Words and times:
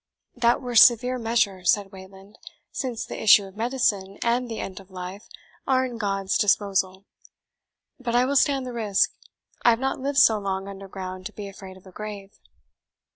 "That 0.35 0.61
were 0.63 0.73
severe 0.75 1.19
measure," 1.19 1.63
said 1.63 1.91
Wayland, 1.91 2.39
"since 2.71 3.05
the 3.05 3.21
issue 3.21 3.43
of 3.45 3.55
medicine, 3.55 4.17
and 4.23 4.49
the 4.49 4.59
end 4.59 4.79
of 4.79 4.89
life, 4.89 5.29
are 5.67 5.85
in 5.85 5.99
God's 5.99 6.39
disposal. 6.39 7.05
But 7.99 8.15
I 8.15 8.25
will 8.25 8.35
stand 8.35 8.65
the 8.65 8.73
risk. 8.73 9.11
I 9.63 9.69
have 9.69 9.79
not 9.79 9.99
lived 9.99 10.17
so 10.17 10.39
long 10.39 10.67
under 10.67 10.87
ground 10.87 11.27
to 11.27 11.33
be 11.33 11.47
afraid 11.47 11.77
of 11.77 11.85
a 11.85 11.91
grave." 11.91 12.39